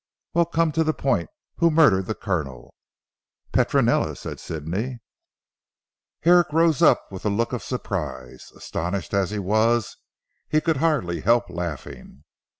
"Well 0.33 0.47
come 0.47 0.71
to 0.71 0.83
the 0.83 0.95
point. 0.95 1.29
Who 1.57 1.69
murdered 1.69 2.07
the 2.07 2.15
Colonel?" 2.15 2.73
"Petronella," 3.51 4.15
said 4.15 4.39
Sidney. 4.39 4.97
Herrick 6.21 6.47
rose 6.51 6.81
up 6.81 7.11
with 7.11 7.23
a 7.23 7.29
look 7.29 7.53
of 7.53 7.61
surprise. 7.61 8.51
Astonished 8.55 9.13
as 9.13 9.29
he 9.29 9.37
was 9.37 9.97
he 10.49 10.59
could 10.59 10.77
hardly 10.77 11.21
help 11.21 11.51
laughing. 11.51 12.23